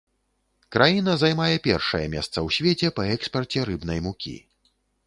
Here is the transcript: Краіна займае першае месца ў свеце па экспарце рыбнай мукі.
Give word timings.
Краіна 0.75 1.13
займае 1.25 1.55
першае 1.67 2.03
месца 2.17 2.33
ў 2.47 2.49
свеце 2.59 2.87
па 2.97 3.03
экспарце 3.19 3.71
рыбнай 3.73 4.07
мукі. 4.09 4.37